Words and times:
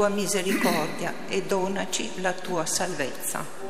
tua 0.00 0.08
misericordia 0.08 1.12
e 1.28 1.42
donaci 1.42 2.22
la 2.22 2.32
tua 2.32 2.64
salvezza. 2.64 3.69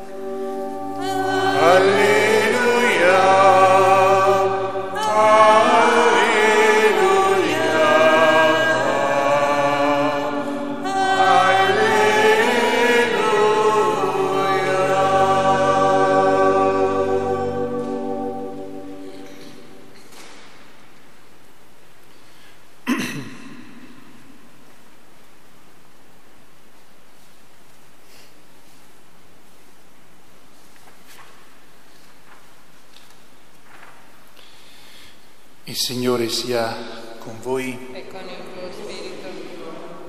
Sia 36.30 37.16
con 37.18 37.40
voi 37.42 37.88
e 37.92 38.06
con 38.06 38.20
il 38.20 38.36
tuo 38.54 38.70
spirito. 38.72 39.28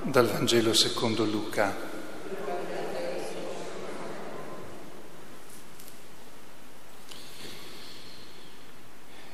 dal 0.04 0.28
Vangelo 0.28 0.72
secondo 0.72 1.24
Luca. 1.24 1.90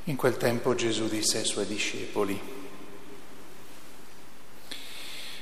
In 0.05 0.17
quel 0.17 0.39
tempo 0.39 0.75
Gesù 0.75 1.07
disse 1.07 1.39
ai 1.39 1.45
suoi 1.45 1.67
discepoli, 1.67 2.41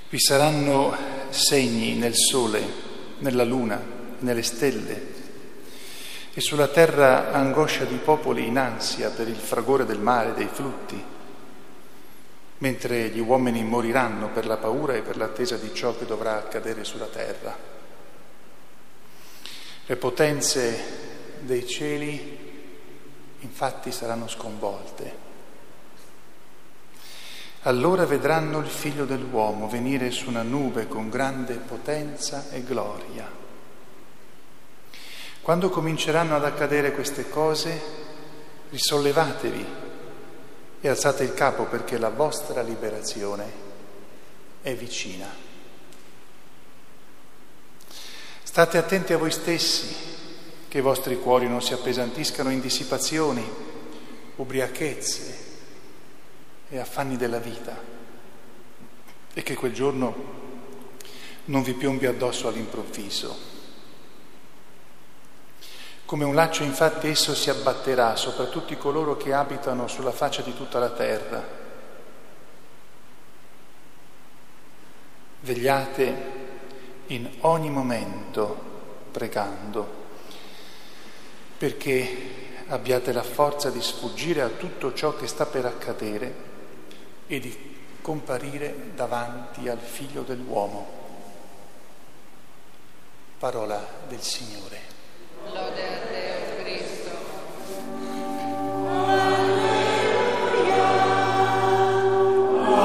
vi 0.08 0.18
saranno 0.18 0.96
segni 1.30 1.94
nel 1.94 2.16
sole, 2.16 2.60
nella 3.18 3.44
luna, 3.44 3.80
nelle 4.18 4.42
stelle 4.42 5.14
e 6.34 6.40
sulla 6.40 6.68
terra 6.68 7.32
angoscia 7.32 7.84
di 7.84 7.96
popoli 7.96 8.46
in 8.46 8.58
ansia 8.58 9.10
per 9.10 9.28
il 9.28 9.36
fragore 9.36 9.86
del 9.86 10.00
mare, 10.00 10.34
dei 10.34 10.48
flutti, 10.50 11.14
mentre 12.58 13.08
gli 13.08 13.20
uomini 13.20 13.62
moriranno 13.62 14.28
per 14.30 14.46
la 14.46 14.56
paura 14.56 14.94
e 14.94 15.02
per 15.02 15.16
l'attesa 15.16 15.56
di 15.56 15.74
ciò 15.74 15.96
che 15.96 16.06
dovrà 16.06 16.36
accadere 16.36 16.84
sulla 16.84 17.06
terra. 17.06 17.56
Le 19.84 19.96
potenze 19.96 21.38
dei 21.40 21.66
cieli 21.66 22.44
infatti 23.40 23.92
saranno 23.92 24.26
sconvolte. 24.26 25.24
Allora 27.62 28.06
vedranno 28.06 28.58
il 28.58 28.68
figlio 28.68 29.04
dell'uomo 29.04 29.68
venire 29.68 30.10
su 30.10 30.28
una 30.28 30.42
nube 30.42 30.86
con 30.86 31.08
grande 31.08 31.54
potenza 31.54 32.48
e 32.50 32.62
gloria. 32.62 33.28
Quando 35.42 35.68
cominceranno 35.68 36.36
ad 36.36 36.44
accadere 36.44 36.92
queste 36.92 37.28
cose, 37.28 37.80
risollevatevi 38.70 39.66
e 40.86 40.88
alzate 40.88 41.24
il 41.24 41.34
capo 41.34 41.64
perché 41.64 41.98
la 41.98 42.10
vostra 42.10 42.62
liberazione 42.62 43.44
è 44.62 44.72
vicina. 44.76 45.26
State 48.44 48.78
attenti 48.78 49.12
a 49.12 49.18
voi 49.18 49.32
stessi, 49.32 49.92
che 50.68 50.78
i 50.78 50.82
vostri 50.82 51.18
cuori 51.18 51.48
non 51.48 51.60
si 51.60 51.72
appesantiscano 51.72 52.50
in 52.50 52.60
dissipazioni, 52.60 53.44
ubriachezze 54.36 55.38
e 56.68 56.78
affanni 56.78 57.16
della 57.16 57.38
vita 57.38 57.76
e 59.34 59.42
che 59.42 59.54
quel 59.54 59.72
giorno 59.72 60.34
non 61.46 61.64
vi 61.64 61.74
piombi 61.74 62.06
addosso 62.06 62.46
all'improvviso 62.46 63.55
come 66.06 66.24
un 66.24 66.36
laccio 66.36 66.62
infatti 66.62 67.08
esso 67.08 67.34
si 67.34 67.50
abbatterà 67.50 68.14
sopra 68.14 68.44
tutti 68.44 68.76
coloro 68.76 69.16
che 69.16 69.32
abitano 69.32 69.88
sulla 69.88 70.12
faccia 70.12 70.40
di 70.40 70.54
tutta 70.54 70.78
la 70.78 70.90
terra. 70.90 71.44
Vegliate 75.40 76.44
in 77.08 77.28
ogni 77.40 77.70
momento 77.70 78.56
pregando, 79.10 80.04
perché 81.58 82.34
abbiate 82.68 83.12
la 83.12 83.24
forza 83.24 83.70
di 83.70 83.82
sfuggire 83.82 84.42
a 84.42 84.48
tutto 84.48 84.92
ciò 84.94 85.16
che 85.16 85.26
sta 85.26 85.46
per 85.46 85.66
accadere 85.66 86.34
e 87.26 87.40
di 87.40 87.74
comparire 88.00 88.92
davanti 88.94 89.68
al 89.68 89.80
figlio 89.80 90.22
dell'uomo. 90.22 91.04
Parola 93.38 93.84
del 94.06 94.20
Signore. 94.20 94.94
Lode 95.52 95.85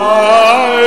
I 0.04 0.81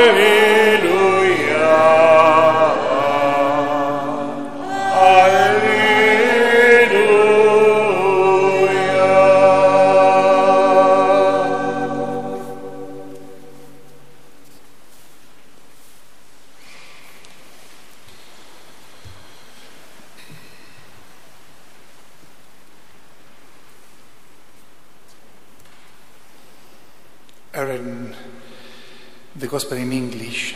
Gospel 29.55 29.77
in 29.77 29.93
English, 29.93 30.53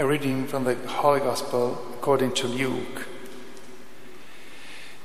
a 0.00 0.04
reading 0.04 0.48
from 0.48 0.64
the 0.64 0.74
Holy 0.74 1.20
Gospel 1.20 1.80
according 1.92 2.32
to 2.32 2.48
Luke. 2.48 3.06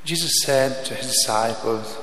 Jesus 0.04 0.42
said 0.42 0.84
to 0.86 0.96
his 0.96 1.06
disciples, 1.06 1.96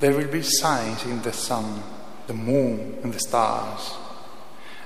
There 0.00 0.16
will 0.16 0.28
be 0.28 0.40
signs 0.40 1.04
in 1.04 1.20
the 1.20 1.34
sun, 1.34 1.82
the 2.26 2.32
moon, 2.32 2.98
and 3.02 3.12
the 3.12 3.20
stars, 3.20 3.92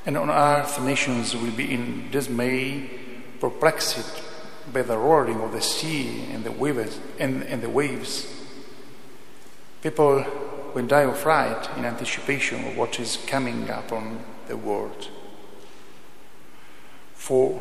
and 0.04 0.16
on 0.16 0.28
earth 0.28 0.82
nations 0.82 1.36
will 1.36 1.52
be 1.52 1.72
in 1.72 2.10
dismay, 2.10 2.90
perplexed 3.38 4.24
by 4.72 4.82
the 4.82 4.98
roaring 4.98 5.40
of 5.40 5.52
the 5.52 5.62
sea 5.62 6.24
and 6.32 6.42
the 6.42 6.50
waves. 6.50 6.98
And, 7.20 7.44
and 7.44 7.62
the 7.62 7.70
waves. 7.70 8.26
People 9.82 10.26
will 10.74 10.86
die 10.86 11.02
of 11.02 11.18
fright 11.18 11.68
in 11.76 11.84
anticipation 11.84 12.64
of 12.64 12.76
what 12.76 13.00
is 13.00 13.18
coming 13.26 13.68
upon 13.68 14.20
the 14.46 14.56
world. 14.56 15.08
For 17.14 17.60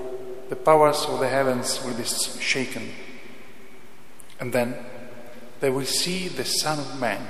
the 0.49 0.55
powers 0.55 1.05
of 1.05 1.19
the 1.19 1.27
heavens 1.27 1.83
will 1.83 1.93
be 1.93 2.03
shaken, 2.03 2.89
and 4.39 4.53
then 4.53 4.75
they 5.59 5.69
will 5.69 5.85
see 5.85 6.27
the 6.27 6.45
Son 6.45 6.79
of 6.79 6.99
Man 6.99 7.25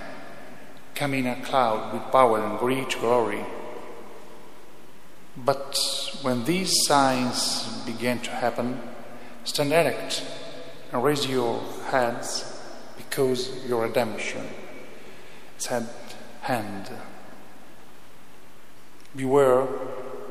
come 0.93 1.13
in 1.13 1.27
a 1.27 1.41
cloud 1.43 1.93
with 1.93 2.11
power 2.11 2.39
and 2.43 2.59
great 2.59 2.89
glory. 2.99 3.45
But 5.35 5.77
when 6.21 6.43
these 6.45 6.85
signs 6.85 7.67
begin 7.85 8.19
to 8.21 8.31
happen, 8.31 8.79
stand 9.43 9.71
erect 9.71 10.23
and 10.91 11.03
raise 11.03 11.27
your 11.27 11.61
heads 11.89 12.59
because 12.97 13.65
your 13.65 13.83
redemption 13.83 14.47
at 15.65 16.15
hand. 16.41 16.89
Beware 19.15 19.67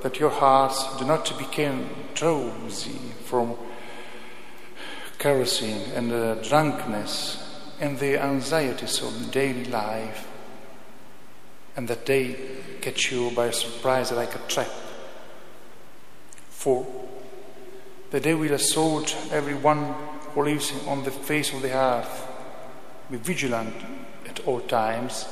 that 0.03 0.21
your 0.21 0.31
hearts 0.31 0.97
do 0.99 1.05
not 1.05 1.37
become 1.39 1.89
drowsy 2.15 2.99
from 3.25 3.57
carousing 5.19 5.81
and 5.95 6.13
uh, 6.13 6.35
drunkenness 6.37 7.43
and 7.81 7.99
the 7.99 8.23
anxieties 8.23 9.03
of 9.03 9.31
daily 9.33 9.65
life, 9.65 10.29
and 11.77 11.89
that 11.89 12.07
they 12.07 12.37
catch 12.81 13.11
you 13.11 13.31
by 13.33 13.51
surprise 13.51 14.13
like 14.13 14.35
a 14.35 14.49
trap. 14.49 14.71
For 16.51 16.87
the 18.11 18.21
day 18.21 18.35
will 18.35 18.53
assault 18.53 19.17
everyone 19.31 19.95
who 20.33 20.45
lives 20.45 20.73
on 20.87 21.03
the 21.05 21.11
face 21.11 21.53
of 21.53 21.63
the 21.63 21.75
earth. 21.75 22.29
Be 23.11 23.17
vigilant 23.17 23.75
at 24.37 24.47
all 24.47 24.61
times 24.61 25.27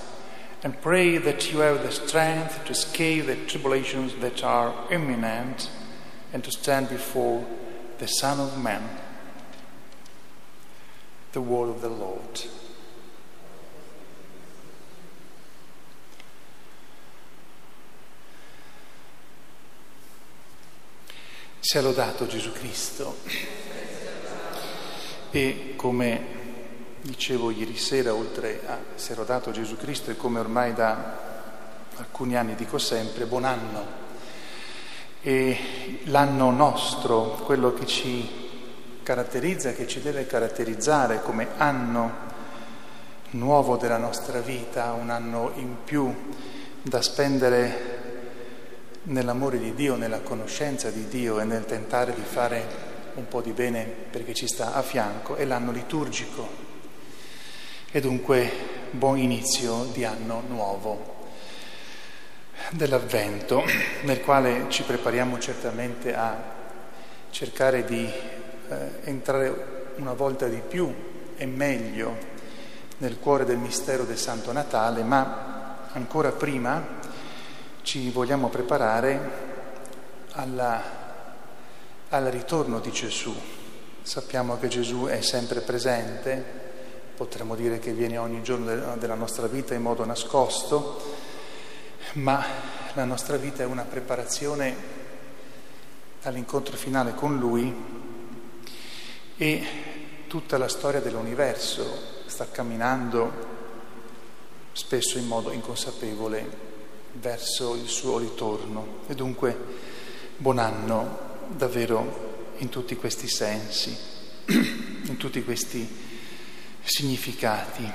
and 0.63 0.81
pray 0.81 1.19
that 1.19 1.53
you 1.53 1.59
have 1.59 1.83
the 1.83 1.93
strength 1.93 2.65
to 2.65 2.73
escape 2.73 3.27
the 3.27 3.37
tribulations 3.47 4.15
that 4.17 4.43
are 4.43 4.75
imminent 4.91 5.71
and 6.33 6.43
to 6.43 6.51
stand 6.51 6.89
before 6.89 7.45
the 7.99 8.07
Son 8.09 8.41
of 8.41 8.59
Man. 8.63 8.83
The 11.33 11.41
word 11.41 11.69
of 11.69 11.81
the 11.83 11.89
Lord. 11.89 12.45
Sia 21.61 21.81
lodato 21.81 22.27
Gesù 22.27 22.53
Cristo. 22.53 23.17
E 25.33 25.75
come 25.77 26.44
dicevo 27.05 27.51
ieri 27.51 27.77
sera, 27.77 28.15
oltre 28.15 28.63
a 28.67 28.79
sia 28.95 29.15
lodato 29.15 29.51
Gesù 29.51 29.77
Cristo 29.77 30.11
e 30.11 30.17
come 30.17 30.41
ormai 30.41 30.73
da 30.73 31.33
alcuni 31.97 32.35
anni 32.35 32.55
dico 32.55 32.79
sempre, 32.79 33.27
buon 33.27 33.45
anno. 33.45 34.03
E 35.21 36.01
l'anno 36.05 36.51
nostro, 36.51 37.43
quello 37.45 37.75
che 37.75 37.87
ci 37.87 38.43
caratterizza, 39.03 39.73
che 39.73 39.87
ci 39.87 40.01
deve 40.01 40.27
caratterizzare 40.27 41.21
come 41.21 41.49
anno 41.59 42.33
nuovo 43.31 43.77
della 43.77 43.99
nostra 43.99 44.41
vita, 44.41 44.93
un 44.93 45.11
anno 45.11 45.53
in 45.57 45.77
più 45.85 46.33
da 46.81 47.03
spendere 47.03 48.03
nell'amore 49.03 49.59
di 49.59 49.75
Dio, 49.75 49.97
nella 49.97 50.21
conoscenza 50.21 50.89
di 50.89 51.07
Dio 51.09 51.39
e 51.39 51.45
nel 51.45 51.67
tentare 51.67 52.15
di 52.15 52.23
fare 52.23 52.93
un 53.17 53.29
po' 53.29 53.43
di 53.43 53.53
bene 53.53 53.85
perché 53.85 54.33
ci 54.33 54.47
sta 54.47 54.73
a 54.73 54.81
fianco, 54.81 55.35
è 55.35 55.45
l'anno 55.45 55.71
liturgico 55.71 56.73
e 57.95 58.01
dunque 58.01 58.51
buon 58.91 59.19
inizio 59.19 59.85
di 59.93 60.05
anno 60.05 60.43
nuovo 60.49 61.29
dell'avvento 62.71 63.63
nel 64.03 64.21
quale 64.21 64.65
ci 64.69 64.83
prepariamo 64.83 65.39
certamente 65.39 66.13
a 66.13 66.37
cercare 67.31 67.85
di 67.85 68.05
eh, 68.05 68.91
entrare 69.05 69.93
una 69.99 70.13
volta 70.13 70.49
di 70.49 70.61
più 70.67 70.93
e 71.37 71.47
meglio 71.47 72.17
nel 72.97 73.21
cuore 73.21 73.45
del 73.45 73.59
mistero 73.59 74.03
del 74.03 74.19
Santo 74.19 74.51
Natale, 74.51 75.05
ma 75.05 75.87
ancora 75.93 76.33
prima 76.33 76.85
ci 77.83 78.11
vogliamo 78.11 78.49
preparare 78.49 79.21
alla, 80.33 80.83
al 82.09 82.25
ritorno 82.25 82.81
di 82.81 82.91
Gesù. 82.91 83.33
Sappiamo 84.03 84.59
che 84.59 84.67
Gesù 84.67 85.05
è 85.05 85.21
sempre 85.21 85.61
presente, 85.61 86.64
potremmo 87.17 87.55
dire 87.55 87.79
che 87.79 87.93
viene 87.93 88.19
ogni 88.19 88.43
giorno 88.43 88.97
della 88.97 89.15
nostra 89.15 89.47
vita 89.47 89.75
in 89.75 89.83
modo 89.83 90.05
nascosto, 90.05 91.01
ma 92.15 92.45
la 92.95 93.05
nostra 93.05 93.37
vita 93.37 93.63
è 93.63 93.67
una 93.67 93.85
preparazione 93.85 95.03
all'incontro 96.23 96.77
finale 96.77 97.15
con 97.15 97.39
Lui 97.39 97.73
e 99.37 99.67
tutta 100.27 100.59
la 100.59 100.69
storia 100.69 101.01
dell'universo 101.01 102.13
sta 102.27 102.49
camminando 102.51 103.53
spesso 104.73 105.19
in 105.19 105.27
modo 105.27 105.53
inconsapevole 105.53 106.63
verso 107.13 107.77
il 107.77 107.87
suo 107.87 108.19
ritorno. 108.19 109.03
E 109.07 109.15
dunque 109.15 109.57
buon 110.37 110.59
anno 110.59 111.19
davvero 111.49 112.53
in 112.59 112.69
tutti 112.69 112.97
questi 112.97 113.29
sensi, 113.29 113.97
in 114.47 115.17
tutti 115.17 115.45
questi 115.45 116.14
significati. 116.85 117.91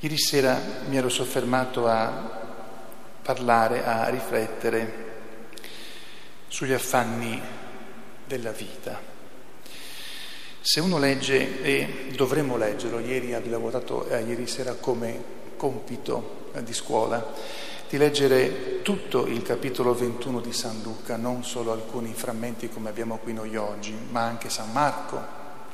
Ieri 0.00 0.18
sera 0.18 0.60
mi 0.86 0.96
ero 0.96 1.08
soffermato 1.08 1.88
a 1.88 2.46
parlare, 3.22 3.84
a 3.84 4.08
riflettere 4.08 5.06
sugli 6.46 6.72
affanni 6.72 7.40
della 8.26 8.52
vita. 8.52 9.00
Se 10.60 10.80
uno 10.80 10.98
legge, 10.98 11.62
e 11.62 12.12
dovremmo 12.14 12.56
leggerlo, 12.56 13.00
ieri 13.00 13.34
abbiamo 13.34 13.58
votato 13.58 14.06
eh, 14.08 14.22
ieri 14.22 14.46
sera 14.46 14.74
come 14.74 15.36
compito 15.56 16.50
eh, 16.54 16.62
di 16.62 16.72
scuola 16.72 17.66
di 17.88 17.96
leggere 17.96 18.82
tutto 18.82 19.26
il 19.26 19.40
capitolo 19.40 19.94
21 19.94 20.40
di 20.40 20.52
San 20.52 20.82
Luca, 20.82 21.16
non 21.16 21.42
solo 21.42 21.72
alcuni 21.72 22.12
frammenti 22.12 22.68
come 22.68 22.90
abbiamo 22.90 23.16
qui 23.16 23.32
noi 23.32 23.56
oggi, 23.56 23.96
ma 24.10 24.24
anche 24.24 24.50
San 24.50 24.70
Marco, 24.72 25.16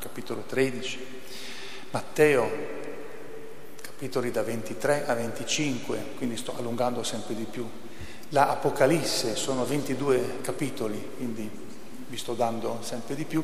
capitolo 0.05 0.43
13, 0.47 0.99
Matteo, 1.91 2.51
capitoli 3.81 4.31
da 4.31 4.43
23 4.43 5.07
a 5.07 5.15
25, 5.15 6.05
quindi 6.19 6.37
sto 6.37 6.55
allungando 6.59 7.03
sempre 7.03 7.35
di 7.35 7.45
più. 7.45 7.67
La 8.29 8.51
Apocalisse 8.51 9.35
sono 9.35 9.65
22 9.65 10.41
capitoli, 10.43 11.13
quindi 11.17 11.51
vi 12.07 12.17
sto 12.19 12.35
dando 12.35 12.81
sempre 12.83 13.15
di 13.15 13.25
più. 13.25 13.43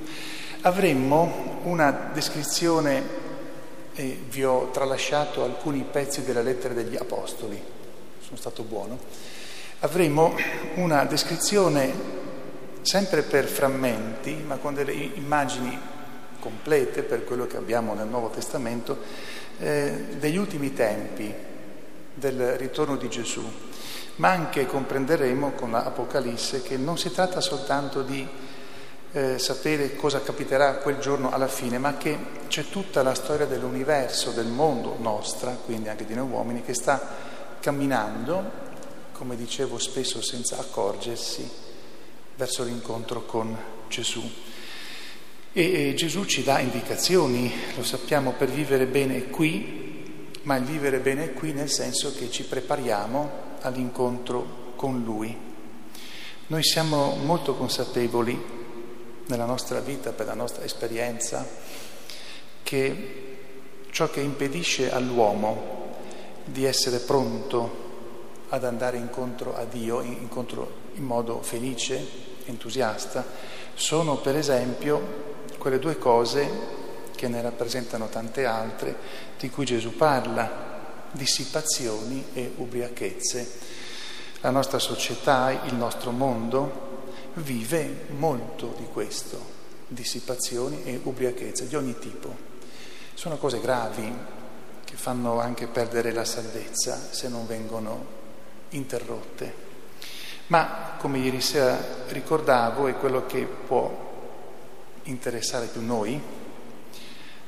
Avremmo 0.61 1.61
una 1.63 2.11
descrizione 2.13 3.29
e 3.95 4.21
vi 4.29 4.45
ho 4.45 4.69
tralasciato 4.71 5.43
alcuni 5.43 5.83
pezzi 5.91 6.25
della 6.25 6.43
lettera 6.43 6.75
degli 6.75 6.97
Apostoli, 6.97 7.59
sono 8.21 8.37
stato 8.37 8.65
buono, 8.65 8.99
avremo 9.79 10.35
una 10.75 11.07
descrizione 11.07 12.19
sempre 12.83 13.23
per 13.23 13.47
frammenti, 13.47 14.35
ma 14.35 14.57
con 14.57 14.75
delle 14.75 14.93
immagini 14.93 16.00
complete 16.41 17.03
per 17.03 17.25
quello 17.25 17.47
che 17.47 17.57
abbiamo 17.57 17.95
nel 17.95 18.09
Nuovo 18.09 18.31
Testamento, 18.31 18.99
eh, 19.59 20.07
degli 20.19 20.37
ultimi 20.37 20.73
tempi 20.73 21.33
del 22.15 22.57
ritorno 22.57 22.97
di 22.97 23.09
Gesù, 23.09 23.43
ma 24.17 24.31
anche 24.31 24.67
comprenderemo 24.67 25.53
con 25.53 25.71
l'Apocalisse 25.71 26.63
che 26.63 26.77
non 26.77 26.99
si 26.99 27.13
tratta 27.13 27.41
soltanto 27.41 28.03
di 28.03 28.27
eh, 29.13 29.39
sapere 29.39 29.97
cosa 29.97 30.21
capiterà 30.21 30.75
quel 30.75 30.99
giorno 30.99 31.31
alla 31.31 31.49
fine, 31.49 31.79
ma 31.79 31.97
che 31.97 32.19
c'è 32.49 32.69
tutta 32.69 33.03
la 33.03 33.15
storia 33.15 33.47
dell'universo, 33.47 34.31
del 34.31 34.47
mondo 34.47 34.97
nostra, 34.99 35.53
quindi 35.53 35.89
anche 35.89 36.05
di 36.05 36.15
noi 36.15 36.29
uomini, 36.29 36.63
che 36.63 36.75
sta 36.75 37.01
camminando, 37.61 38.69
come 39.13 39.37
dicevo 39.37 39.79
spesso 39.79 40.23
senza 40.23 40.59
accorgersi, 40.59 41.49
verso 42.37 42.63
l'incontro 42.65 43.25
con 43.25 43.57
Gesù. 43.89 44.23
E, 45.53 45.95
Gesù 45.97 46.27
ci 46.27 46.45
dà 46.45 46.61
indicazioni, 46.61 47.53
lo 47.75 47.83
sappiamo, 47.83 48.33
per 48.33 48.49
vivere 48.51 48.87
bene 48.87 49.27
qui, 49.31 50.29
ma 50.43 50.55
il 50.55 50.65
vivere 50.65 51.01
bene 51.01 51.33
qui 51.33 51.53
nel 51.53 51.69
senso 51.69 52.15
che 52.15 52.31
ci 52.31 52.45
prepariamo 52.45 53.31
all'incontro 53.63 54.75
con 54.77 55.03
Lui. 55.03 55.37
Noi 56.47 56.63
siamo 56.63 57.17
molto 57.17 57.57
consapevoli 57.57 58.41
nella 59.27 59.45
nostra 59.45 59.81
vita, 59.81 60.13
per 60.13 60.27
la 60.27 60.35
nostra 60.35 60.63
esperienza, 60.63 61.45
che 62.63 63.39
ciò 63.91 64.09
che 64.09 64.21
impedisce 64.21 64.93
all'uomo 64.93 65.97
di 66.45 66.65
essere 66.65 66.99
pronto 66.99 67.89
ad 68.51 68.65
andare 68.65 68.99
incontro 68.99 69.57
a 69.57 69.65
Dio, 69.65 70.01
incontro 70.01 70.73
in 70.95 71.05
modo 71.05 71.43
felice, 71.43 72.07
entusiasta, 72.45 73.27
sono 73.75 74.19
per 74.19 74.37
esempio 74.37 75.30
quelle 75.61 75.79
due 75.79 75.99
cose 75.99 76.49
che 77.15 77.29
ne 77.29 77.43
rappresentano 77.43 78.09
tante 78.09 78.47
altre 78.47 78.97
di 79.39 79.51
cui 79.51 79.67
Gesù 79.67 79.95
parla, 79.95 81.05
dissipazioni 81.13 82.25
e 82.33 82.55
ubriachezze. 82.57 83.59
La 84.41 84.49
nostra 84.49 84.79
società, 84.79 85.51
il 85.67 85.75
nostro 85.75 86.13
mondo 86.13 87.09
vive 87.35 88.07
molto 88.17 88.75
di 88.79 88.87
questo, 88.91 89.39
dissipazioni 89.87 90.83
e 90.85 90.99
ubriachezze 91.03 91.69
di 91.69 91.77
ogni 91.77 91.99
tipo. 91.99 92.35
Sono 93.13 93.37
cose 93.37 93.61
gravi 93.61 94.11
che 94.83 94.97
fanno 94.97 95.41
anche 95.41 95.67
perdere 95.67 96.11
la 96.13 96.25
salvezza 96.25 96.99
se 97.11 97.29
non 97.29 97.47
vengono 97.47 98.19
interrotte. 98.71 99.69
Ma 100.47 100.95
come 100.99 101.19
ieri 101.19 101.43
sera 101.43 101.79
ricordavo 102.09 102.87
è 102.87 102.97
quello 102.97 103.27
che 103.27 103.43
può 103.45 104.09
interessare 105.05 105.67
più 105.67 105.85
noi. 105.85 106.21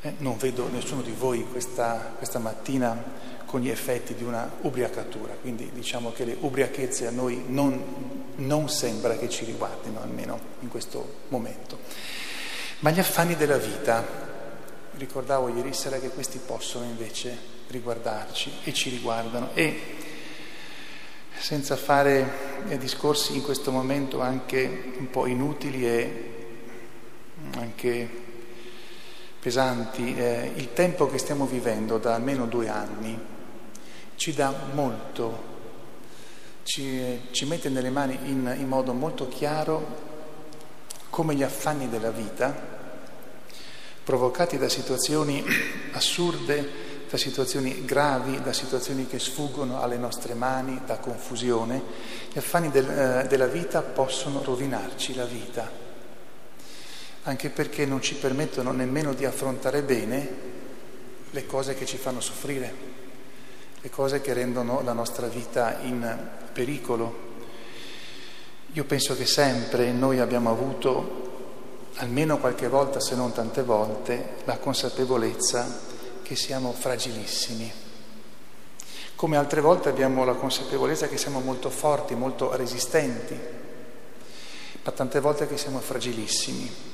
Eh, 0.01 0.15
non 0.19 0.37
vedo 0.37 0.69
nessuno 0.69 1.03
di 1.03 1.13
voi 1.13 1.47
questa, 1.51 2.15
questa 2.17 2.39
mattina 2.39 3.31
con 3.47 3.61
gli 3.61 3.69
effetti 3.69 4.15
di 4.15 4.25
una 4.25 4.51
ubriacatura, 4.63 5.35
quindi 5.35 5.71
diciamo 5.75 6.11
che 6.13 6.25
le 6.25 6.37
ubriachezze 6.41 7.07
a 7.07 7.11
noi 7.11 7.45
non, 7.47 8.33
non 8.37 8.69
sembra 8.71 9.17
che 9.19 9.29
ci 9.29 9.45
riguardino, 9.45 10.01
almeno 10.01 10.39
in 10.61 10.69
questo 10.69 11.19
momento. 11.29 11.79
Ma 12.79 12.91
gli 12.91 12.99
affanni 12.99 13.37
della 13.37 13.59
vita, 13.59 14.03
ricordavo 14.97 15.49
ieri 15.49 15.75
sera 15.75 15.99
che 15.99 16.09
questi 16.09 16.39
possono 16.39 16.87
invece 16.87 17.37
riguardarci 17.69 18.53
e 18.65 18.73
ci 18.73 18.91
riguardano 18.91 19.51
e 19.55 19.81
senza 21.39 21.77
fare 21.77 22.61
discorsi 22.79 23.35
in 23.35 23.43
questo 23.43 23.71
momento 23.71 24.21
anche 24.21 24.95
un 24.99 25.11
po' 25.11 25.27
inutili 25.27 25.87
e 25.87 26.32
anche 27.57 28.09
pesanti, 29.41 30.15
eh, 30.15 30.53
il 30.55 30.73
tempo 30.73 31.09
che 31.09 31.19
stiamo 31.19 31.47
vivendo 31.47 31.99
da 31.99 32.15
almeno 32.15 32.47
due 32.47 32.69
anni 32.69 33.19
ci 34.15 34.33
dà 34.35 34.55
molto, 34.73 35.51
ci, 36.63 37.21
ci 37.33 37.45
mette 37.47 37.69
nelle 37.69 37.91
mani 37.91 38.17
in, 38.27 38.55
in 38.57 38.69
modo 38.69 38.93
molto 38.93 39.27
chiaro 39.27 40.11
come 41.11 41.35
gli 41.35 41.43
affanni 41.43 41.89
della 41.89 42.13
vita, 42.13 42.55
provocati 44.05 44.59
da 44.59 44.69
situazioni 44.69 45.45
assurde, 45.93 46.91
da 47.11 47.17
situazioni 47.17 47.85
gravi, 47.85 48.41
da 48.41 48.53
situazioni 48.53 49.07
che 49.07 49.19
sfuggono 49.19 49.83
alle 49.83 49.97
nostre 49.97 50.35
mani, 50.35 50.81
da 50.87 50.99
confusione, 50.99 51.83
gli 52.33 52.39
affanni 52.39 52.71
del, 52.71 52.89
eh, 52.89 53.27
della 53.29 53.49
vita 53.49 53.83
possono 53.83 54.43
rovinarci 54.45 55.15
la 55.15 55.25
vita, 55.25 55.69
anche 57.25 57.51
perché 57.51 57.87
non 57.87 58.03
ci 58.03 58.15
permettono 58.17 58.73
nemmeno 58.73 59.13
di 59.13 59.25
affrontare 59.25 59.83
bene 59.83 60.51
le 61.31 61.47
cose 61.47 61.75
che 61.75 61.87
ci 61.87 61.97
fanno 61.97 62.21
soffrire, 62.21 62.75
le 63.81 63.91
cose 63.91 64.21
che 64.21 64.33
rendono 64.33 64.83
la 64.83 64.93
nostra 64.93 65.29
vita 65.29 65.79
in 65.83 66.29
pericolo. 66.53 67.31
Io 68.73 68.85
penso 68.85 69.17
che 69.17 69.27
sempre 69.27 69.93
noi 69.93 70.19
abbiamo 70.19 70.51
avuto, 70.51 71.91
almeno 71.97 72.39
qualche 72.39 72.69
volta, 72.69 73.01
se 73.01 73.15
non 73.15 73.33
tante 73.33 73.63
volte, 73.63 74.37
la 74.45 74.59
consapevolezza 74.59 75.91
che 76.23 76.35
siamo 76.35 76.73
fragilissimi, 76.73 77.71
come 79.15 79.37
altre 79.37 79.61
volte 79.61 79.89
abbiamo 79.89 80.25
la 80.25 80.35
consapevolezza 80.35 81.07
che 81.07 81.19
siamo 81.19 81.39
molto 81.39 81.71
forti, 81.71 82.15
molto 82.15 82.57
resistenti, 82.57 83.39
ma 84.83 84.91
tante 84.91 85.21
volte 85.21 85.47
che 85.47 85.57
siamo 85.57 85.79
fragilissimi 85.79 86.91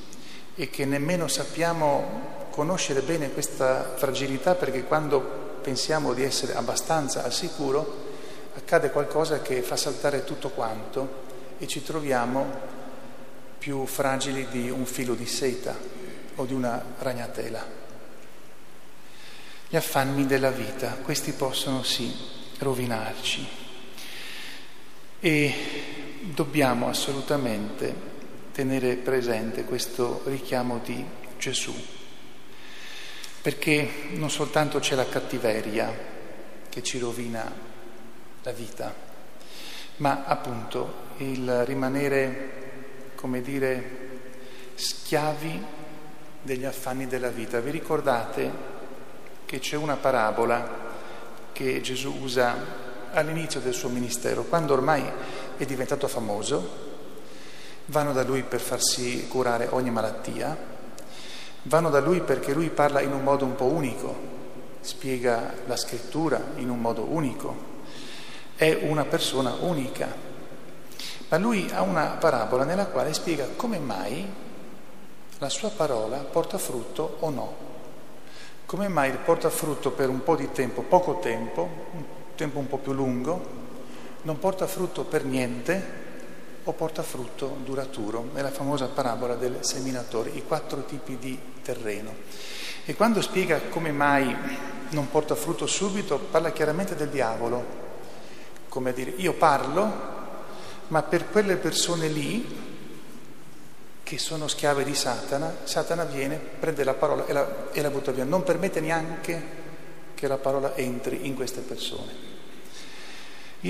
e 0.61 0.69
che 0.71 0.85
nemmeno 0.85 1.29
sappiamo 1.29 2.47
conoscere 2.51 3.03
bene 3.03 3.31
questa 3.31 3.95
fragilità 3.95 4.57
perché 4.57 4.83
quando 4.83 5.21
pensiamo 5.63 6.13
di 6.15 6.25
essere 6.25 6.57
abbastanza 6.57 7.23
al 7.23 7.33
sicuro 7.33 8.07
accade 8.57 8.91
qualcosa 8.91 9.41
che 9.41 9.63
fa 9.63 9.77
saltare 9.77 10.25
tutto 10.25 10.49
quanto 10.49 11.27
e 11.59 11.69
ci 11.69 11.85
troviamo 11.85 12.45
più 13.57 13.87
fragili 13.87 14.49
di 14.51 14.69
un 14.69 14.85
filo 14.85 15.15
di 15.15 15.27
seta 15.27 15.77
o 16.35 16.45
di 16.45 16.55
una 16.55 16.85
ragnatela. 16.99 17.65
Gli 19.69 19.77
affanni 19.77 20.27
della 20.27 20.51
vita, 20.51 20.97
questi 21.05 21.31
possono 21.31 21.85
sì 21.85 22.13
rovinarci 22.59 23.47
e 25.21 25.55
dobbiamo 26.21 26.89
assolutamente 26.89 28.08
tenere 28.59 28.97
presente 28.97 29.63
questo 29.63 30.23
richiamo 30.25 30.81
di 30.83 31.05
Gesù, 31.39 31.73
perché 33.41 33.89
non 34.15 34.31
soltanto 34.31 34.81
c'è 34.81 34.97
la 34.97 35.09
cattiveria 35.09 35.97
che 36.69 36.83
ci 36.83 36.99
rovina 36.99 37.49
la 38.43 38.51
vita, 38.51 38.93
ma 39.99 40.25
appunto 40.27 40.93
il 41.19 41.65
rimanere, 41.67 43.13
come 43.15 43.43
dire, 43.43 44.09
schiavi 44.75 45.65
degli 46.43 46.65
affanni 46.65 47.07
della 47.07 47.31
vita. 47.31 47.61
Vi 47.61 47.71
ricordate 47.71 48.51
che 49.45 49.61
c'è 49.61 49.77
una 49.77 49.95
parabola 49.95 50.69
che 51.53 51.81
Gesù 51.81 52.13
usa 52.23 52.57
all'inizio 53.13 53.61
del 53.61 53.73
suo 53.73 53.89
ministero, 53.89 54.43
quando 54.43 54.73
ormai 54.73 55.09
è 55.57 55.65
diventato 55.65 56.09
famoso, 56.09 56.88
vanno 57.89 58.13
da 58.13 58.23
lui 58.23 58.43
per 58.43 58.61
farsi 58.61 59.27
curare 59.29 59.69
ogni 59.71 59.91
malattia, 59.91 60.57
vanno 61.63 61.91
da 61.91 62.01
lui 62.01 62.21
perché 62.21 62.53
lui 62.53 62.69
parla 62.69 63.01
in 63.01 63.13
un 63.13 63.23
modo 63.23 63.45
un 63.45 63.55
po' 63.55 63.65
unico, 63.65 64.15
spiega 64.81 65.55
la 65.67 65.77
scrittura 65.77 66.41
in 66.57 66.71
un 66.71 66.81
modo 66.81 67.05
unico, 67.05 67.57
è 68.57 68.79
una 68.83 69.05
persona 69.05 69.55
unica. 69.61 70.27
Ma 71.29 71.37
lui 71.39 71.69
ha 71.73 71.83
una 71.83 72.17
parabola 72.19 72.65
nella 72.65 72.87
quale 72.87 73.13
spiega 73.13 73.47
come 73.57 73.79
mai 73.79 74.27
la 75.39 75.49
sua 75.49 75.71
parola 75.71 76.17
porta 76.19 76.59
frutto 76.59 77.17
o 77.21 77.31
no. 77.31 77.67
Come 78.67 78.89
mai 78.89 79.13
porta 79.13 79.49
frutto 79.49 79.93
per 79.93 80.11
un 80.11 80.23
po' 80.23 80.37
di 80.37 80.51
tempo, 80.53 80.83
poco 80.83 81.19
tempo, 81.21 81.69
un 81.93 82.05
tempo 82.35 82.59
un 82.59 82.67
po' 82.67 82.79
più 82.79 82.93
lungo, 82.93 83.57
non 84.23 84.39
porta 84.39 84.67
frutto 84.67 85.05
per 85.05 85.25
niente 85.25 86.07
o 86.65 86.73
porta 86.73 87.03
frutto 87.03 87.59
duraturo? 87.65 88.31
È 88.35 88.43
la 88.43 88.51
famosa 88.51 88.87
parabola 88.87 89.35
del 89.35 89.59
seminatore, 89.61 90.31
i 90.31 90.45
quattro 90.45 90.85
tipi 90.85 91.19
di 91.19 91.39
terreno. 91.63 92.15
E 92.85 92.95
quando 92.95 93.21
spiega 93.21 93.61
come 93.69 93.93
mai 93.93 94.35
non 94.91 95.11
porta 95.11 95.35
frutto 95.35 95.67
subito, 95.67 96.19
parla 96.19 96.53
chiaramente 96.53 96.95
del 96.95 97.09
diavolo, 97.09 97.65
come 98.69 98.93
dire, 98.93 99.13
io 99.17 99.35
parlo, 99.35 100.17
ma 100.89 101.03
per 101.03 101.29
quelle 101.31 101.57
persone 101.57 102.09
lì 102.09 102.67
che 104.03 104.19
sono 104.19 104.49
schiave 104.49 104.85
di 104.85 104.95
Satana, 104.95 105.55
Satana 105.65 106.05
viene, 106.05 106.37
prende 106.37 106.83
la 106.83 106.95
parola 106.95 107.27
e 107.27 107.33
la, 107.35 107.71
e 107.73 107.83
la 107.83 107.91
butta 107.91 108.11
via, 108.11 108.25
non 108.25 108.43
permette 108.43 108.81
neanche 108.81 109.57
che 110.15 110.27
la 110.27 110.39
parola 110.39 110.75
entri 110.75 111.27
in 111.27 111.35
queste 111.35 111.61
persone. 111.61 112.27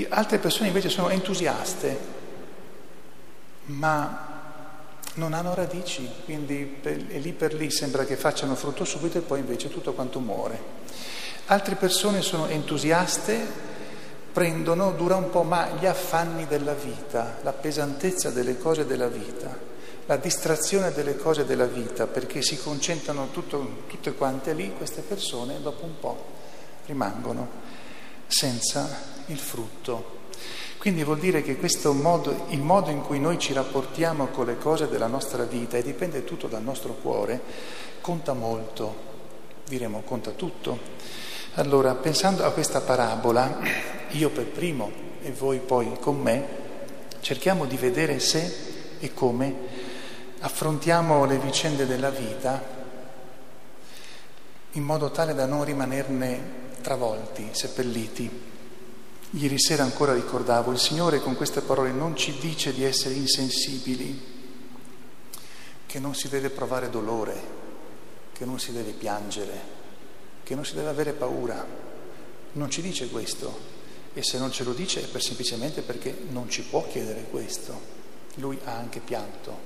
Altre 0.07 0.37
persone 0.37 0.67
invece 0.67 0.87
sono 0.87 1.09
entusiaste, 1.09 1.97
ma 3.69 4.27
non 5.15 5.33
hanno 5.33 5.53
radici, 5.53 6.09
quindi 6.25 6.63
per, 6.63 6.97
lì 6.97 7.33
per 7.33 7.53
lì 7.53 7.69
sembra 7.71 8.05
che 8.05 8.15
facciano 8.15 8.55
frutto 8.55 8.85
subito 8.85 9.17
e 9.17 9.21
poi 9.21 9.39
invece 9.39 9.69
tutto 9.69 9.93
quanto 9.93 10.19
muore. 10.19 10.77
Altre 11.47 11.75
persone 11.75 12.21
sono 12.21 12.47
entusiaste, 12.47 13.67
prendono, 14.31 14.91
dura 14.91 15.15
un 15.15 15.29
po', 15.29 15.43
ma 15.43 15.69
gli 15.79 15.85
affanni 15.85 16.47
della 16.47 16.73
vita, 16.73 17.39
la 17.41 17.53
pesantezza 17.53 18.29
delle 18.29 18.57
cose 18.57 18.85
della 18.85 19.07
vita, 19.07 19.57
la 20.05 20.17
distrazione 20.17 20.91
delle 20.91 21.17
cose 21.17 21.45
della 21.45 21.65
vita, 21.65 22.07
perché 22.07 22.41
si 22.41 22.57
concentrano 22.57 23.29
tutto, 23.31 23.83
tutte 23.87 24.13
quante 24.13 24.53
lì, 24.53 24.73
queste 24.75 25.01
persone 25.01 25.61
dopo 25.61 25.85
un 25.85 25.99
po' 25.99 26.25
rimangono 26.85 27.47
senza 28.27 28.87
il 29.27 29.37
frutto. 29.37 30.17
Quindi 30.79 31.03
vuol 31.03 31.19
dire 31.19 31.41
che 31.41 31.57
modo, 31.91 32.45
il 32.49 32.61
modo 32.61 32.89
in 32.89 33.01
cui 33.01 33.19
noi 33.19 33.37
ci 33.37 33.51
rapportiamo 33.51 34.27
con 34.27 34.45
le 34.45 34.57
cose 34.57 34.87
della 34.87 35.07
nostra 35.07 35.43
vita, 35.43 35.75
e 35.75 35.83
dipende 35.83 36.23
tutto 36.23 36.47
dal 36.47 36.63
nostro 36.63 36.93
cuore, 36.93 37.41
conta 37.99 38.31
molto, 38.31 38.95
diremo 39.67 40.01
conta 40.03 40.31
tutto. 40.31 40.79
Allora, 41.55 41.93
pensando 41.95 42.45
a 42.45 42.51
questa 42.51 42.79
parabola, 42.79 43.59
io 44.11 44.29
per 44.29 44.45
primo 44.45 44.89
e 45.21 45.33
voi 45.33 45.59
poi 45.59 45.97
con 45.99 46.17
me, 46.17 46.45
cerchiamo 47.19 47.65
di 47.65 47.75
vedere 47.75 48.19
se 48.19 48.97
e 48.99 49.13
come 49.13 49.55
affrontiamo 50.39 51.25
le 51.25 51.37
vicende 51.39 51.85
della 51.85 52.09
vita 52.09 52.77
in 54.73 54.83
modo 54.83 55.11
tale 55.11 55.33
da 55.33 55.45
non 55.45 55.65
rimanerne 55.65 56.41
travolti, 56.81 57.49
seppelliti. 57.51 58.57
Ieri 59.31 59.59
sera 59.59 59.83
ancora 59.83 60.13
ricordavo, 60.13 60.71
il 60.71 60.79
Signore 60.79 61.19
con 61.19 61.35
queste 61.35 61.61
parole 61.61 61.91
non 61.91 62.15
ci 62.15 62.39
dice 62.39 62.73
di 62.73 62.83
essere 62.83 63.13
insensibili, 63.13 64.37
che 65.85 65.99
non 65.99 66.15
si 66.15 66.29
deve 66.29 66.49
provare 66.49 66.89
dolore, 66.89 67.39
che 68.33 68.45
non 68.45 68.59
si 68.59 68.71
deve 68.71 68.91
piangere, 68.91 69.61
che 70.41 70.55
non 70.55 70.65
si 70.65 70.73
deve 70.73 70.89
avere 70.89 71.13
paura. 71.13 71.63
Non 72.53 72.71
ci 72.71 72.81
dice 72.81 73.07
questo 73.09 73.77
e 74.15 74.23
se 74.23 74.39
non 74.39 74.51
ce 74.51 74.63
lo 74.63 74.73
dice 74.73 75.03
è 75.03 75.07
per 75.07 75.21
semplicemente 75.21 75.81
perché 75.81 76.17
non 76.29 76.49
ci 76.49 76.63
può 76.63 76.87
chiedere 76.87 77.27
questo. 77.29 77.79
Lui 78.35 78.57
ha 78.63 78.73
anche 78.73 78.99
pianto, 78.99 79.57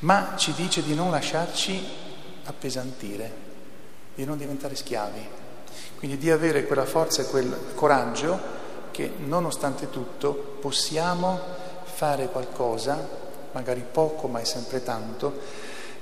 ma 0.00 0.34
ci 0.36 0.52
dice 0.52 0.82
di 0.82 0.94
non 0.94 1.10
lasciarci 1.10 1.82
appesantire, 2.44 3.32
di 4.14 4.24
non 4.26 4.36
diventare 4.36 4.76
schiavi, 4.76 5.26
quindi 5.96 6.18
di 6.18 6.30
avere 6.30 6.66
quella 6.66 6.84
forza 6.84 7.22
e 7.22 7.26
quel 7.26 7.56
coraggio 7.74 8.38
che 8.90 9.12
nonostante 9.24 9.90
tutto 9.90 10.56
possiamo 10.60 11.40
fare 11.84 12.28
qualcosa, 12.28 13.08
magari 13.52 13.84
poco 13.90 14.28
ma 14.28 14.40
è 14.40 14.44
sempre 14.44 14.82
tanto, 14.82 15.40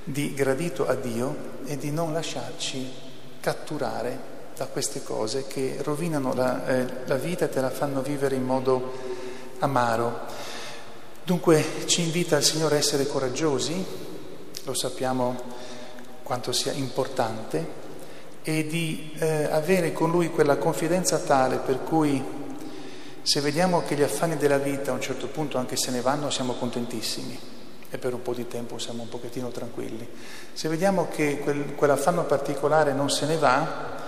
di 0.05 0.35
gradito 0.35 0.87
a 0.87 0.95
Dio 0.95 1.37
e 1.65 1.77
di 1.77 1.91
non 1.91 2.13
lasciarci 2.13 2.91
catturare 3.41 4.31
da 4.57 4.67
queste 4.67 5.03
cose 5.03 5.47
che 5.47 5.79
rovinano 5.83 6.35
la, 6.35 6.67
eh, 6.67 6.87
la 7.07 7.17
vita 7.17 7.47
e 7.47 7.49
te 7.49 7.61
la 7.61 7.71
fanno 7.71 8.03
vivere 8.03 8.35
in 8.35 8.45
modo 8.45 8.93
amaro. 9.59 10.21
Dunque 11.25 11.65
ci 11.87 12.03
invita 12.03 12.37
il 12.37 12.43
Signore 12.45 12.77
a 12.77 12.79
essere 12.79 13.07
coraggiosi, 13.07 13.85
lo 14.65 14.75
sappiamo 14.75 15.41
quanto 16.23 16.53
sia 16.53 16.73
importante, 16.73 17.81
e 18.43 18.67
di 18.67 19.13
eh, 19.19 19.45
avere 19.45 19.93
con 19.93 20.11
Lui 20.11 20.31
quella 20.31 20.57
confidenza 20.57 21.19
tale 21.19 21.59
per 21.59 21.83
cui 21.83 22.23
se 23.23 23.41
vediamo 23.41 23.83
che 23.83 23.95
gli 23.95 24.03
affanni 24.03 24.37
della 24.37 24.59
vita 24.59 24.91
a 24.91 24.95
un 24.95 25.01
certo 25.01 25.29
punto 25.29 25.59
anche 25.59 25.77
se 25.77 25.93
ne 25.93 26.01
vanno 26.01 26.29
siamo 26.29 26.55
contentissimi 26.55 27.39
e 27.89 27.99
per 27.99 28.15
un 28.15 28.23
po' 28.23 28.33
di 28.33 28.49
tempo 28.49 28.79
siamo 28.79 29.03
un 29.03 29.11
pochettino 29.11 29.51
tranquilli. 29.51 30.09
Se 30.55 30.69
vediamo 30.69 31.09
che 31.09 31.41
quel, 31.41 31.75
quell'affanno 31.75 32.25
particolare 32.25 32.95
non 32.95 33.11
se 33.11 33.27
ne 33.27 33.37
va, 33.37 34.01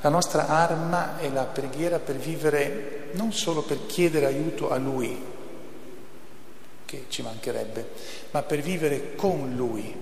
la 0.00 0.08
nostra 0.08 0.48
arma 0.48 1.18
è 1.18 1.28
la 1.28 1.44
preghiera 1.44 1.98
per 1.98 2.16
vivere, 2.16 3.10
non 3.12 3.34
solo 3.34 3.60
per 3.60 3.84
chiedere 3.84 4.24
aiuto 4.24 4.70
a 4.70 4.78
Lui, 4.78 5.22
che 6.86 7.04
ci 7.08 7.20
mancherebbe, 7.20 7.90
ma 8.30 8.42
per 8.42 8.62
vivere 8.62 9.14
con 9.14 9.52
Lui 9.54 9.94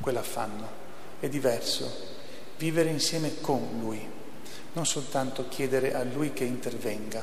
quell'affanno. 0.00 0.82
È 1.18 1.28
diverso. 1.28 2.13
Vivere 2.64 2.88
insieme 2.88 3.42
con 3.42 3.76
Lui, 3.78 4.00
non 4.72 4.86
soltanto 4.86 5.48
chiedere 5.50 5.92
a 5.92 6.02
Lui 6.02 6.32
che 6.32 6.44
intervenga, 6.44 7.22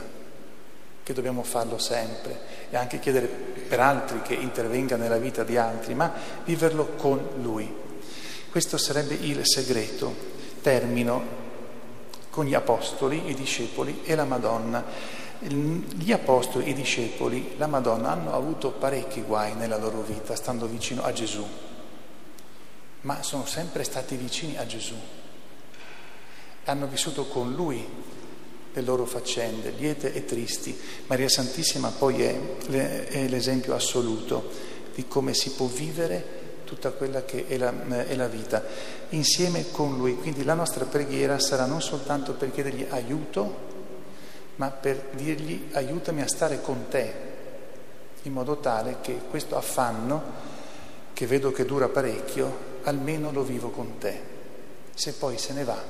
che 1.02 1.14
dobbiamo 1.14 1.42
farlo 1.42 1.80
sempre, 1.80 2.40
e 2.70 2.78
anche 2.78 3.00
chiedere 3.00 3.26
per 3.26 3.80
altri 3.80 4.22
che 4.22 4.36
intervenga 4.36 4.98
nella 4.98 5.18
vita 5.18 5.44
di 5.44 5.58
altri, 5.58 5.96
ma 5.96 6.14
viverlo 6.46 6.90
con 6.90 7.28
Lui. 7.42 7.74
Questo 8.52 8.78
sarebbe 8.78 9.16
il 9.16 9.40
segreto. 9.44 10.30
Termino 10.62 11.40
con 12.30 12.46
gli 12.46 12.54
apostoli, 12.54 13.32
i 13.32 13.34
discepoli 13.34 14.02
e 14.04 14.14
la 14.14 14.26
Madonna. 14.26 14.86
Gli 15.40 16.12
apostoli, 16.12 16.70
i 16.70 16.74
discepoli, 16.76 17.56
la 17.58 17.66
Madonna 17.66 18.12
hanno 18.12 18.36
avuto 18.36 18.70
parecchi 18.70 19.22
guai 19.22 19.56
nella 19.56 19.78
loro 19.78 20.02
vita, 20.02 20.36
stando 20.36 20.68
vicino 20.68 21.02
a 21.02 21.12
Gesù, 21.12 21.44
ma 23.02 23.24
sono 23.24 23.48
sempre 23.48 23.84
stati 23.84 24.16
vicini 24.16 24.56
a 24.58 24.68
Gesù. 24.68 24.94
Hanno 26.66 26.88
vissuto 26.88 27.26
con 27.26 27.54
Lui 27.54 27.86
le 28.74 28.82
loro 28.82 29.06
faccende, 29.06 29.72
liete 29.72 30.14
e 30.14 30.26
tristi. 30.26 30.78
Maria 31.08 31.28
Santissima 31.28 31.90
poi 31.90 32.22
è, 32.24 32.58
è 33.08 33.28
l'esempio 33.28 33.76
assoluto 33.76 34.50
di 34.94 35.08
come 35.08 35.34
si 35.34 35.52
può 35.52 35.68
vivere 35.68 36.40
tutta 36.72 36.92
quella 36.92 37.26
che 37.26 37.48
è 37.48 37.58
la, 37.58 37.74
è 38.08 38.16
la, 38.16 38.28
vita, 38.28 38.64
insieme 39.10 39.72
con 39.72 39.98
Lui. 39.98 40.16
Quindi 40.16 40.46
la 40.46 40.54
nostra 40.54 40.86
preghiera 40.86 41.38
sarà 41.38 41.66
non 41.66 41.82
soltanto 41.82 42.34
per 42.34 42.52
chiedergli 42.52 42.86
aiuto, 42.90 43.70
ma 44.56 44.70
per 44.70 45.10
dirgli 45.16 45.68
aiutami 45.74 46.22
a 46.22 46.28
stare 46.28 46.62
con 46.62 46.86
te, 46.88 47.14
in 48.24 48.32
modo 48.32 48.58
tale 48.58 48.98
che 49.02 49.20
questo 49.30 49.58
affanno, 49.58 50.24
che 51.12 51.28
vedo 51.28 51.52
che 51.52 51.66
dura 51.66 51.90
parecchio, 51.90 52.70
almeno 52.84 53.32
lo 53.34 53.44
vivo 53.44 53.70
con 53.70 53.98
te. 53.98 54.30
Se 54.94 55.14
poi 55.14 55.38
se 55.38 55.52
ne 55.52 55.64
va, 55.66 55.84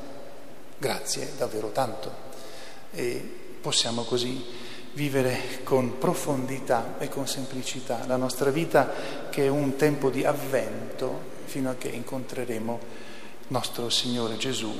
grazie 0.82 1.34
davvero 1.38 1.70
tanto. 1.70 2.30
E 2.92 3.38
possiamo 3.62 4.04
così 4.04 4.44
vivere 4.94 5.60
con 5.64 6.00
profondità 6.00 6.98
e 6.98 7.08
con 7.08 7.28
semplicità 7.28 8.04
la 8.08 8.18
nostra 8.18 8.50
vita 8.50 9.30
che 9.30 9.46
è 9.46 9.48
un 9.48 9.76
tempo 9.76 10.10
di 10.10 10.26
avvento 10.26 11.30
fino 11.46 11.70
a 11.70 11.76
che 11.76 11.90
incontreremo 11.90 12.80
nostro 13.50 13.90
Signore 13.90 14.38
Gesù 14.38 14.74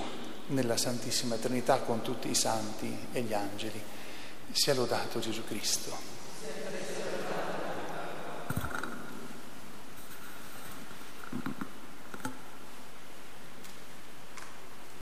nella 0.48 0.76
Santissima 0.76 1.36
Trinità 1.36 1.78
con 1.82 2.02
tutti 2.02 2.30
i 2.30 2.36
santi 2.36 3.08
e 3.12 3.22
gli 3.22 3.34
angeli. 3.34 3.80
Sia 4.52 4.74
lodato 4.74 5.20
Gesù 5.20 5.44
Cristo. 5.46 6.21